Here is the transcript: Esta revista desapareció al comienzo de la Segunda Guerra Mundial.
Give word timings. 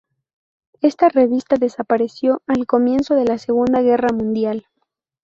Esta 0.81 1.09
revista 1.09 1.57
desapareció 1.57 2.41
al 2.47 2.65
comienzo 2.65 3.13
de 3.13 3.23
la 3.25 3.37
Segunda 3.37 3.83
Guerra 3.83 4.09
Mundial. 4.11 4.65